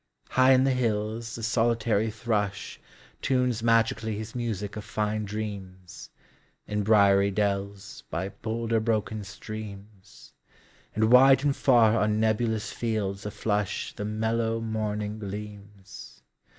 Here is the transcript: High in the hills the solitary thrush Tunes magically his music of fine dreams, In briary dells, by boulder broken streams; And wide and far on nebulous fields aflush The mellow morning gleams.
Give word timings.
High 0.29 0.53
in 0.53 0.63
the 0.63 0.73
hills 0.73 1.35
the 1.35 1.43
solitary 1.43 2.09
thrush 2.09 2.79
Tunes 3.21 3.61
magically 3.61 4.17
his 4.17 4.33
music 4.33 4.75
of 4.75 4.83
fine 4.83 5.25
dreams, 5.25 6.09
In 6.65 6.81
briary 6.81 7.29
dells, 7.29 8.03
by 8.09 8.29
boulder 8.29 8.79
broken 8.79 9.23
streams; 9.23 10.33
And 10.95 11.11
wide 11.11 11.43
and 11.43 11.55
far 11.55 11.99
on 11.99 12.19
nebulous 12.19 12.71
fields 12.71 13.25
aflush 13.27 13.93
The 13.93 14.03
mellow 14.05 14.59
morning 14.59 15.19
gleams. 15.19 16.23